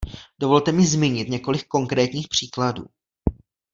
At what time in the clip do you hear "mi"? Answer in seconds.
0.71-0.85